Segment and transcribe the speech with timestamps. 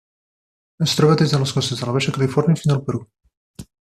[0.85, 3.03] Es troba des de les costes de la Baixa Califòrnia fins al Perú.